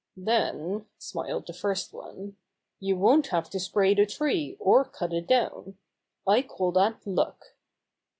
"Then," 0.17 0.87
smiled 0.97 1.45
the 1.45 1.53
first 1.53 1.93
one, 1.93 2.35
"you 2.79 2.97
won't 2.97 3.27
have 3.27 3.51
to 3.51 3.59
spray 3.59 3.93
the 3.93 4.07
tree 4.07 4.57
or 4.59 4.83
cut 4.83 5.13
it 5.13 5.27
down. 5.27 5.77
I 6.25 6.41
call 6.41 6.71
that 6.71 7.05
luck." 7.05 7.53